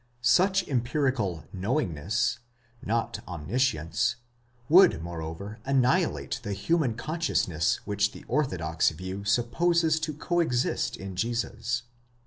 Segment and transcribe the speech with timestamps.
[0.23, 2.39] Such empirical Anowingness
[2.83, 4.15] (not omniscience)
[4.67, 10.97] would moreover annihilate the human consciousness which the orthodox view sup poses to co exist
[10.97, 11.83] in Jesus.